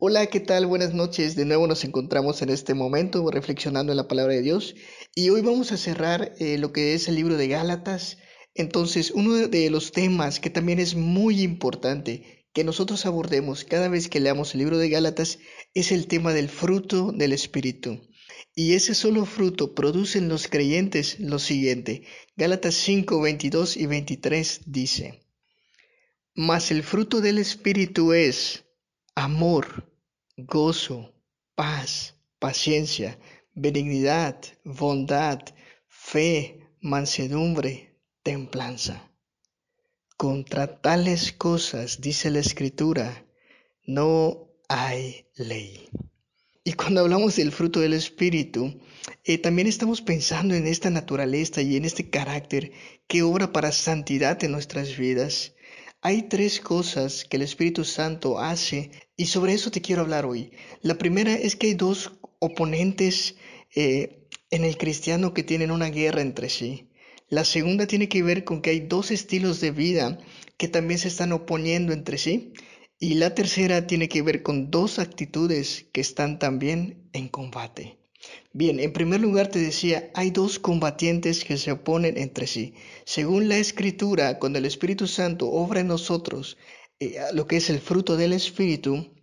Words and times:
Hola, 0.00 0.26
¿qué 0.26 0.40
tal? 0.40 0.66
Buenas 0.66 0.94
noches. 0.94 1.36
De 1.36 1.44
nuevo 1.44 1.68
nos 1.68 1.84
encontramos 1.84 2.42
en 2.42 2.48
este 2.48 2.74
momento 2.74 3.30
reflexionando 3.30 3.92
en 3.92 3.96
la 3.96 4.08
palabra 4.08 4.34
de 4.34 4.42
Dios 4.42 4.74
y 5.14 5.30
hoy 5.30 5.42
vamos 5.42 5.70
a 5.70 5.76
cerrar 5.76 6.34
eh, 6.40 6.58
lo 6.58 6.72
que 6.72 6.94
es 6.94 7.06
el 7.06 7.14
libro 7.14 7.36
de 7.36 7.46
Gálatas. 7.46 8.18
Entonces, 8.56 9.12
uno 9.12 9.34
de 9.34 9.70
los 9.70 9.92
temas 9.92 10.40
que 10.40 10.50
también 10.50 10.80
es 10.80 10.96
muy 10.96 11.40
importante 11.40 12.48
que 12.52 12.64
nosotros 12.64 13.06
abordemos 13.06 13.62
cada 13.62 13.86
vez 13.86 14.08
que 14.08 14.18
leamos 14.18 14.54
el 14.54 14.58
libro 14.58 14.76
de 14.76 14.88
Gálatas 14.88 15.38
es 15.72 15.92
el 15.92 16.08
tema 16.08 16.32
del 16.32 16.48
fruto 16.48 17.12
del 17.12 17.32
Espíritu. 17.32 18.00
Y 18.56 18.74
ese 18.74 18.92
solo 18.96 19.24
fruto 19.24 19.72
produce 19.72 20.18
en 20.18 20.28
los 20.28 20.48
creyentes 20.48 21.20
lo 21.20 21.38
siguiente. 21.38 22.02
Gálatas 22.36 22.74
5, 22.74 23.20
22 23.20 23.76
y 23.76 23.86
23 23.86 24.62
dice, 24.66 25.22
Mas 26.34 26.72
el 26.72 26.82
fruto 26.82 27.20
del 27.20 27.38
Espíritu 27.38 28.14
es 28.14 28.64
amor, 29.14 29.90
gozo, 30.36 31.12
paz, 31.54 32.16
paciencia, 32.38 33.18
benignidad, 33.54 34.36
bondad, 34.64 35.40
fe, 35.86 36.68
mansedumbre, 36.80 37.98
templanza. 38.22 39.10
Contra 40.16 40.80
tales 40.80 41.32
cosas, 41.32 42.00
dice 42.00 42.30
la 42.30 42.40
Escritura, 42.40 43.26
no 43.84 44.48
hay 44.68 45.26
ley. 45.34 45.88
Y 46.64 46.74
cuando 46.74 47.00
hablamos 47.00 47.36
del 47.36 47.50
fruto 47.50 47.80
del 47.80 47.92
Espíritu, 47.92 48.80
eh, 49.24 49.38
también 49.38 49.66
estamos 49.66 50.00
pensando 50.00 50.54
en 50.54 50.68
esta 50.68 50.90
naturaleza 50.90 51.60
y 51.60 51.76
en 51.76 51.84
este 51.84 52.08
carácter 52.08 52.70
que 53.08 53.22
obra 53.22 53.52
para 53.52 53.72
santidad 53.72 54.42
en 54.44 54.52
nuestras 54.52 54.96
vidas. 54.96 55.54
Hay 56.04 56.22
tres 56.22 56.58
cosas 56.58 57.24
que 57.24 57.36
el 57.36 57.44
Espíritu 57.44 57.84
Santo 57.84 58.40
hace 58.40 58.90
y 59.16 59.26
sobre 59.26 59.52
eso 59.52 59.70
te 59.70 59.80
quiero 59.80 60.02
hablar 60.02 60.26
hoy. 60.26 60.50
La 60.80 60.98
primera 60.98 61.32
es 61.32 61.54
que 61.54 61.68
hay 61.68 61.74
dos 61.74 62.10
oponentes 62.40 63.36
eh, 63.76 64.26
en 64.50 64.64
el 64.64 64.76
cristiano 64.76 65.32
que 65.32 65.44
tienen 65.44 65.70
una 65.70 65.90
guerra 65.90 66.20
entre 66.20 66.48
sí. 66.48 66.90
La 67.28 67.44
segunda 67.44 67.86
tiene 67.86 68.08
que 68.08 68.24
ver 68.24 68.42
con 68.42 68.62
que 68.62 68.70
hay 68.70 68.80
dos 68.80 69.12
estilos 69.12 69.60
de 69.60 69.70
vida 69.70 70.18
que 70.56 70.66
también 70.66 70.98
se 70.98 71.06
están 71.06 71.30
oponiendo 71.30 71.92
entre 71.92 72.18
sí. 72.18 72.52
Y 72.98 73.14
la 73.14 73.36
tercera 73.36 73.86
tiene 73.86 74.08
que 74.08 74.22
ver 74.22 74.42
con 74.42 74.72
dos 74.72 74.98
actitudes 74.98 75.86
que 75.92 76.00
están 76.00 76.40
también 76.40 77.08
en 77.12 77.28
combate. 77.28 78.01
Bien, 78.52 78.80
en 78.80 78.92
primer 78.92 79.20
lugar 79.20 79.48
te 79.48 79.58
decía, 79.58 80.10
hay 80.14 80.30
dos 80.30 80.58
combatientes 80.58 81.44
que 81.44 81.56
se 81.56 81.72
oponen 81.72 82.18
entre 82.18 82.46
sí. 82.46 82.74
Según 83.04 83.48
la 83.48 83.56
escritura, 83.56 84.38
cuando 84.38 84.58
el 84.58 84.66
Espíritu 84.66 85.06
Santo 85.06 85.50
obra 85.50 85.80
en 85.80 85.88
nosotros 85.88 86.58
eh, 87.00 87.16
lo 87.32 87.46
que 87.46 87.56
es 87.56 87.70
el 87.70 87.80
fruto 87.80 88.16
del 88.16 88.32
Espíritu, 88.32 89.14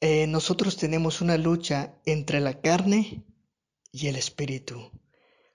eh, 0.00 0.26
nosotros 0.26 0.76
tenemos 0.76 1.20
una 1.20 1.36
lucha 1.36 1.94
entre 2.06 2.40
la 2.40 2.60
carne 2.60 3.24
y 3.92 4.08
el 4.08 4.16
Espíritu. 4.16 4.90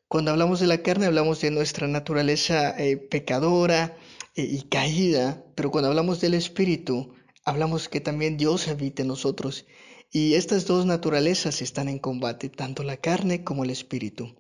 Cuando 0.08 0.32
hablamos 0.32 0.60
de 0.60 0.68
la 0.68 0.82
carne 0.82 1.08
hablamos 1.08 1.42
de 1.42 1.52
nuestra 1.52 1.88
naturaleza 1.88 2.78
eh, 2.78 2.98
pecadora 2.98 3.98
y 4.36 4.64
caída, 4.64 5.44
pero 5.56 5.72
cuando 5.72 5.90
hablamos 5.90 6.22
del 6.22 6.34
Espíritu 6.34 7.14
hablamos 7.46 7.90
que 7.90 8.02
también 8.02 8.38
Dios 8.38 8.68
habita 8.68 9.04
en 9.04 9.08
nosotros 9.08 9.66
y 10.16 10.36
estas 10.36 10.66
dos 10.66 10.86
naturalezas 10.86 11.62
están 11.62 11.90
en 11.90 12.00
combate, 12.00 12.48
tanto 12.48 12.84
la 12.84 12.96
carne 12.96 13.44
como 13.44 13.66
el 13.66 13.70
espíritu. 13.70 14.34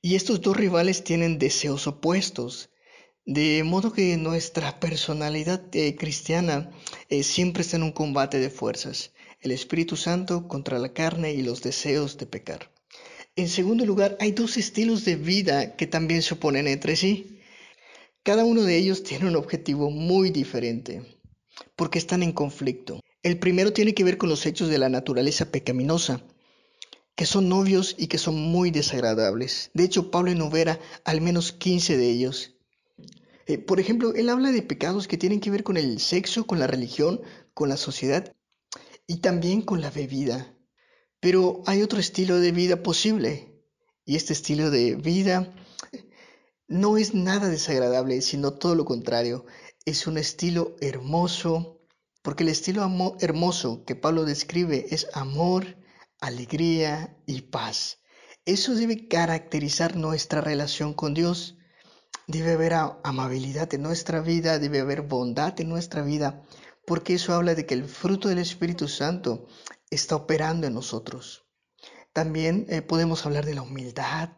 Y 0.00 0.16
estos 0.16 0.40
dos 0.40 0.56
rivales 0.56 1.04
tienen 1.04 1.38
deseos 1.38 1.86
opuestos, 1.86 2.70
de 3.26 3.62
modo 3.62 3.92
que 3.92 4.16
nuestra 4.16 4.80
personalidad 4.80 5.62
eh, 5.72 5.94
cristiana 5.94 6.72
eh, 7.10 7.22
siempre 7.22 7.62
está 7.62 7.76
en 7.76 7.84
un 7.84 7.92
combate 7.92 8.40
de 8.40 8.50
fuerzas, 8.50 9.12
el 9.40 9.52
Espíritu 9.52 9.94
Santo 9.94 10.48
contra 10.48 10.80
la 10.80 10.92
carne 10.92 11.32
y 11.34 11.42
los 11.42 11.62
deseos 11.62 12.18
de 12.18 12.26
pecar. 12.26 12.72
En 13.36 13.48
segundo 13.48 13.86
lugar, 13.86 14.16
hay 14.18 14.32
dos 14.32 14.56
estilos 14.56 15.04
de 15.04 15.14
vida 15.14 15.76
que 15.76 15.86
también 15.86 16.22
se 16.22 16.34
oponen 16.34 16.66
entre 16.66 16.96
sí. 16.96 17.38
Cada 18.24 18.44
uno 18.44 18.62
de 18.62 18.78
ellos 18.78 19.04
tiene 19.04 19.28
un 19.28 19.36
objetivo 19.36 19.92
muy 19.92 20.30
diferente, 20.30 21.20
porque 21.76 22.00
están 22.00 22.24
en 22.24 22.32
conflicto. 22.32 22.98
El 23.22 23.38
primero 23.38 23.72
tiene 23.72 23.94
que 23.94 24.02
ver 24.02 24.18
con 24.18 24.28
los 24.28 24.46
hechos 24.46 24.68
de 24.68 24.78
la 24.78 24.88
naturaleza 24.88 25.52
pecaminosa, 25.52 26.22
que 27.14 27.24
son 27.24 27.48
novios 27.48 27.94
y 27.96 28.08
que 28.08 28.18
son 28.18 28.34
muy 28.34 28.70
desagradables. 28.72 29.70
De 29.74 29.84
hecho, 29.84 30.10
Pablo 30.10 30.32
enumera 30.32 30.80
al 31.04 31.20
menos 31.20 31.52
15 31.52 31.96
de 31.96 32.10
ellos. 32.10 32.56
Eh, 33.46 33.58
por 33.58 33.78
ejemplo, 33.78 34.14
él 34.14 34.28
habla 34.28 34.50
de 34.50 34.62
pecados 34.62 35.06
que 35.06 35.18
tienen 35.18 35.40
que 35.40 35.50
ver 35.50 35.62
con 35.62 35.76
el 35.76 36.00
sexo, 36.00 36.46
con 36.46 36.58
la 36.58 36.66
religión, 36.66 37.20
con 37.54 37.68
la 37.68 37.76
sociedad 37.76 38.34
y 39.06 39.18
también 39.18 39.62
con 39.62 39.80
la 39.80 39.90
bebida. 39.90 40.56
Pero 41.20 41.62
hay 41.66 41.82
otro 41.82 42.00
estilo 42.00 42.40
de 42.40 42.50
vida 42.50 42.82
posible 42.82 43.62
y 44.04 44.16
este 44.16 44.32
estilo 44.32 44.70
de 44.70 44.96
vida 44.96 45.54
no 46.66 46.96
es 46.96 47.14
nada 47.14 47.48
desagradable, 47.48 48.20
sino 48.22 48.54
todo 48.54 48.74
lo 48.74 48.84
contrario. 48.84 49.44
Es 49.84 50.06
un 50.06 50.18
estilo 50.18 50.74
hermoso, 50.80 51.81
porque 52.22 52.44
el 52.44 52.48
estilo 52.48 52.88
hermoso 53.20 53.84
que 53.84 53.96
Pablo 53.96 54.24
describe 54.24 54.86
es 54.90 55.08
amor, 55.12 55.76
alegría 56.20 57.16
y 57.26 57.42
paz. 57.42 57.98
Eso 58.44 58.74
debe 58.74 59.08
caracterizar 59.08 59.96
nuestra 59.96 60.40
relación 60.40 60.94
con 60.94 61.14
Dios. 61.14 61.56
Debe 62.28 62.52
haber 62.52 62.74
amabilidad 63.02 63.72
en 63.74 63.82
nuestra 63.82 64.20
vida, 64.20 64.58
debe 64.58 64.80
haber 64.80 65.02
bondad 65.02 65.60
en 65.60 65.68
nuestra 65.68 66.02
vida, 66.02 66.42
porque 66.86 67.14
eso 67.14 67.34
habla 67.34 67.54
de 67.54 67.66
que 67.66 67.74
el 67.74 67.84
fruto 67.84 68.28
del 68.28 68.38
Espíritu 68.38 68.86
Santo 68.88 69.46
está 69.90 70.16
operando 70.16 70.66
en 70.66 70.74
nosotros. 70.74 71.44
También 72.12 72.66
eh, 72.68 72.82
podemos 72.82 73.26
hablar 73.26 73.44
de 73.44 73.54
la 73.54 73.62
humildad. 73.62 74.30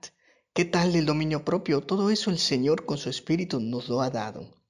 ¿Qué 0.54 0.64
tal 0.64 0.92
del 0.92 1.06
dominio 1.06 1.44
propio? 1.44 1.82
Todo 1.82 2.10
eso 2.10 2.30
el 2.30 2.38
Señor 2.38 2.86
con 2.86 2.96
su 2.96 3.10
Espíritu 3.10 3.60
nos 3.60 3.88
lo 3.88 4.00
ha 4.00 4.10
dado. 4.10 4.63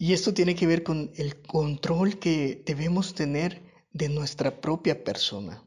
Y 0.00 0.14
esto 0.14 0.32
tiene 0.32 0.54
que 0.54 0.66
ver 0.66 0.82
con 0.82 1.12
el 1.16 1.42
control 1.42 2.18
que 2.18 2.62
debemos 2.64 3.14
tener 3.14 3.62
de 3.92 4.08
nuestra 4.08 4.62
propia 4.62 5.04
persona. 5.04 5.62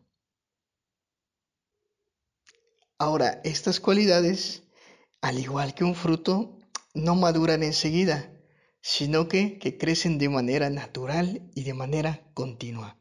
Ahora, 2.97 3.41
estas 3.43 3.79
cualidades, 3.79 4.63
al 5.21 5.37
igual 5.37 5.75
que 5.75 5.83
un 5.83 5.93
fruto, 5.93 6.57
no 6.95 7.13
maduran 7.13 7.61
enseguida, 7.61 8.33
sino 8.81 9.27
que, 9.27 9.59
que 9.59 9.77
crecen 9.77 10.17
de 10.17 10.29
manera 10.29 10.71
natural 10.71 11.51
y 11.53 11.61
de 11.61 11.75
manera 11.75 12.27
continua. 12.33 12.97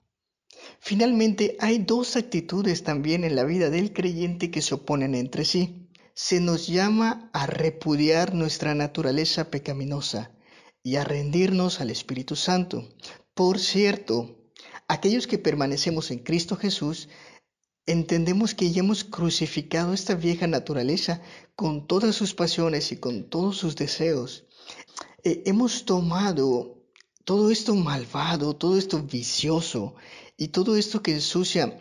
Finalmente, 0.81 1.57
hay 1.61 1.79
dos 1.79 2.15
actitudes 2.17 2.83
también 2.83 3.25
en 3.25 3.37
la 3.37 3.45
vida 3.45 3.71
del 3.71 3.95
creyente 3.95 4.51
que 4.51 4.61
se 4.61 4.75
oponen 4.75 5.15
entre 5.15 5.47
sí. 5.47 5.89
Se 6.13 6.41
nos 6.41 6.67
llama 6.67 7.31
a 7.33 7.47
repudiar 7.47 8.35
nuestra 8.35 8.75
naturaleza 8.75 9.51
pecaminosa 9.51 10.31
y 10.83 10.97
a 10.97 11.05
rendirnos 11.05 11.81
al 11.81 11.91
Espíritu 11.91 12.37
Santo. 12.37 12.89
Por 13.35 13.59
cierto, 13.59 14.37
aquellos 14.89 15.27
que 15.27 15.39
permanecemos 15.39 16.11
en 16.11 16.19
Cristo 16.19 16.57
Jesús, 16.57 17.09
entendemos 17.87 18.55
que 18.55 18.71
ya 18.71 18.81
hemos 18.81 19.05
crucificado 19.05 19.93
esta 19.93 20.15
vieja 20.15 20.47
naturaleza 20.47 21.23
con 21.55 21.87
todas 21.87 22.15
sus 22.15 22.35
pasiones 22.35 22.93
y 22.93 22.97
con 22.97 23.29
todos 23.29 23.57
sus 23.57 23.77
deseos. 23.77 24.45
Eh, 25.25 25.43
hemos 25.47 25.85
tomado 25.85 26.83
todo 27.25 27.51
esto 27.51 27.75
malvado, 27.75 28.57
todo 28.57 28.77
esto 28.77 29.03
vicioso 29.03 29.95
y 30.37 30.49
todo 30.49 30.77
esto 30.77 31.03
que 31.03 31.13
ensucia 31.13 31.81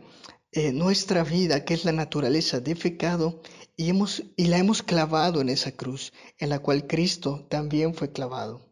eh, 0.51 0.71
nuestra 0.71 1.23
vida, 1.23 1.65
que 1.65 1.73
es 1.73 1.85
la 1.85 1.91
naturaleza 1.91 2.59
de 2.59 2.75
pecado, 2.75 3.41
y, 3.77 3.89
hemos, 3.89 4.23
y 4.35 4.45
la 4.45 4.57
hemos 4.57 4.83
clavado 4.83 5.41
en 5.41 5.49
esa 5.49 5.71
cruz, 5.71 6.13
en 6.37 6.49
la 6.49 6.59
cual 6.59 6.85
Cristo 6.85 7.47
también 7.49 7.95
fue 7.95 8.11
clavado 8.11 8.70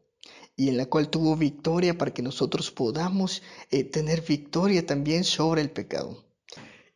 y 0.59 0.68
en 0.68 0.75
la 0.75 0.88
cual 0.88 1.09
tuvo 1.09 1.38
victoria 1.38 1.97
para 1.97 2.14
que 2.14 2.22
nosotros 2.22 2.70
podamos 2.70 3.42
eh, 3.72 3.85
tener 3.85 4.22
victoria 4.22 4.85
también 4.85 5.23
sobre 5.23 5.61
el 5.61 5.70
pecado. 5.70 6.26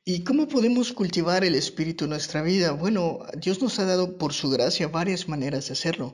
¿Y 0.04 0.26
cómo 0.26 0.50
podemos 0.50 0.92
cultivar 0.92 1.46
el 1.46 1.56
Espíritu 1.56 2.04
en 2.04 2.10
nuestra 2.10 2.42
vida? 2.42 2.74
Bueno, 2.74 3.20
Dios 3.38 3.62
nos 3.62 3.80
ha 3.80 3.86
dado 3.86 4.18
por 4.18 4.34
su 4.34 4.50
gracia 4.50 4.90
varias 4.90 5.30
maneras 5.30 5.68
de 5.68 5.74
hacerlo. 5.74 6.14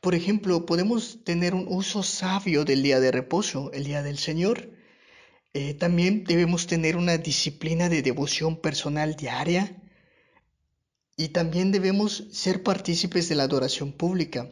Por 0.00 0.16
ejemplo, 0.16 0.66
podemos 0.66 1.22
tener 1.22 1.54
un 1.54 1.66
uso 1.68 2.02
sabio 2.02 2.64
del 2.64 2.82
día 2.82 2.98
de 2.98 3.12
reposo, 3.12 3.70
el 3.72 3.84
día 3.84 4.02
del 4.02 4.18
Señor. 4.18 4.68
Eh, 5.54 5.74
también 5.74 6.24
debemos 6.24 6.66
tener 6.66 6.96
una 6.96 7.16
disciplina 7.16 7.88
de 7.88 8.02
devoción 8.02 8.60
personal 8.60 9.14
diaria. 9.14 9.80
Y 11.16 11.28
también 11.28 11.70
debemos 11.70 12.24
ser 12.32 12.64
partícipes 12.64 13.28
de 13.28 13.36
la 13.36 13.44
adoración 13.44 13.92
pública 13.92 14.50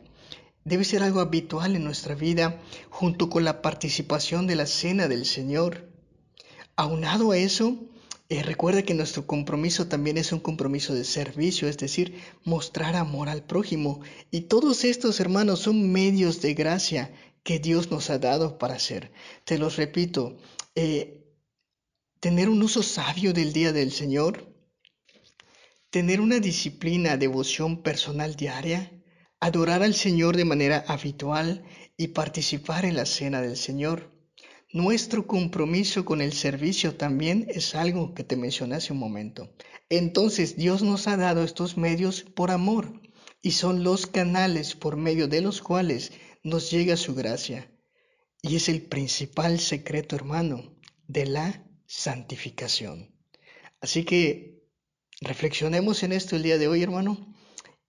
debe 0.66 0.84
ser 0.84 1.04
algo 1.04 1.20
habitual 1.20 1.76
en 1.76 1.84
nuestra 1.84 2.16
vida 2.16 2.60
junto 2.90 3.30
con 3.30 3.44
la 3.44 3.62
participación 3.62 4.48
de 4.48 4.56
la 4.56 4.66
cena 4.66 5.06
del 5.06 5.24
Señor. 5.24 5.88
Aunado 6.74 7.30
a 7.30 7.38
eso, 7.38 7.78
eh, 8.28 8.42
recuerda 8.42 8.82
que 8.82 8.92
nuestro 8.92 9.28
compromiso 9.28 9.86
también 9.86 10.18
es 10.18 10.32
un 10.32 10.40
compromiso 10.40 10.92
de 10.92 11.04
servicio, 11.04 11.68
es 11.68 11.78
decir, 11.78 12.20
mostrar 12.42 12.96
amor 12.96 13.28
al 13.28 13.44
prójimo. 13.44 14.00
Y 14.32 14.42
todos 14.42 14.84
estos 14.84 15.20
hermanos 15.20 15.60
son 15.60 15.92
medios 15.92 16.42
de 16.42 16.54
gracia 16.54 17.12
que 17.44 17.60
Dios 17.60 17.92
nos 17.92 18.10
ha 18.10 18.18
dado 18.18 18.58
para 18.58 18.74
hacer. 18.74 19.12
Te 19.44 19.58
los 19.58 19.76
repito, 19.76 20.36
eh, 20.74 21.32
tener 22.18 22.48
un 22.48 22.60
uso 22.60 22.82
sabio 22.82 23.32
del 23.32 23.52
día 23.52 23.72
del 23.72 23.92
Señor, 23.92 24.52
tener 25.90 26.20
una 26.20 26.40
disciplina, 26.40 27.16
devoción 27.16 27.84
personal 27.84 28.34
diaria, 28.34 28.90
adorar 29.46 29.84
al 29.84 29.94
Señor 29.94 30.36
de 30.36 30.44
manera 30.44 30.84
habitual 30.88 31.62
y 31.96 32.08
participar 32.08 32.84
en 32.84 32.96
la 32.96 33.06
cena 33.06 33.40
del 33.40 33.56
Señor. 33.56 34.10
Nuestro 34.72 35.28
compromiso 35.28 36.04
con 36.04 36.20
el 36.20 36.32
servicio 36.32 36.96
también 36.96 37.46
es 37.48 37.76
algo 37.76 38.12
que 38.12 38.24
te 38.24 38.34
mencioné 38.34 38.74
hace 38.74 38.92
un 38.92 38.98
momento. 38.98 39.48
Entonces 39.88 40.56
Dios 40.56 40.82
nos 40.82 41.06
ha 41.06 41.16
dado 41.16 41.44
estos 41.44 41.76
medios 41.76 42.22
por 42.22 42.50
amor 42.50 43.00
y 43.40 43.52
son 43.52 43.84
los 43.84 44.08
canales 44.08 44.74
por 44.74 44.96
medio 44.96 45.28
de 45.28 45.40
los 45.42 45.62
cuales 45.62 46.10
nos 46.42 46.72
llega 46.72 46.96
su 46.96 47.14
gracia. 47.14 47.70
Y 48.42 48.56
es 48.56 48.68
el 48.68 48.82
principal 48.82 49.60
secreto, 49.60 50.16
hermano, 50.16 50.76
de 51.06 51.24
la 51.26 51.64
santificación. 51.86 53.14
Así 53.80 54.04
que 54.04 54.64
reflexionemos 55.20 56.02
en 56.02 56.12
esto 56.12 56.34
el 56.34 56.42
día 56.42 56.58
de 56.58 56.66
hoy, 56.66 56.82
hermano, 56.82 57.35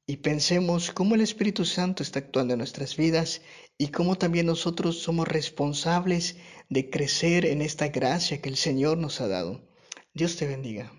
y 0.08 0.18
pensemos 0.18 0.92
cómo 0.92 1.16
el 1.16 1.22
Espíritu 1.22 1.66
Santo 1.66 2.02
está 2.02 2.20
actuando 2.20 2.54
en 2.54 2.60
nuestras 2.60 2.96
vidas 2.96 3.42
y 3.78 3.90
cómo 3.90 4.18
también 4.18 4.46
nosotros 4.46 5.00
somos 5.00 5.28
responsables 5.28 6.38
de 6.70 6.90
crecer 6.90 7.46
en 7.46 7.62
esta 7.62 7.90
gracia 7.90 8.42
que 8.42 8.48
el 8.48 8.56
Señor 8.56 8.98
nos 8.98 9.20
ha 9.20 9.28
dado. 9.28 9.68
Dios 10.14 10.38
te 10.38 10.48
bendiga. 10.48 10.94